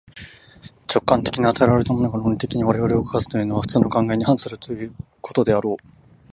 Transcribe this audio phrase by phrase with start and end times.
[0.87, 4.57] 直観的に与えられたものが、論理的に我々を動かすというのは、普通の考えに反する
[5.21, 5.87] ことであろう。